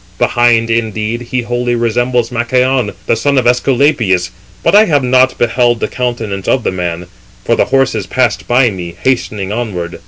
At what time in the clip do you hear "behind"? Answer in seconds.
0.17-0.71